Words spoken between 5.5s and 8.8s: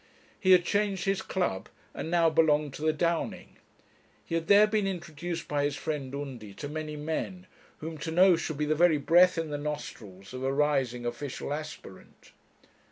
his friend Undy to many men, whom to know should be the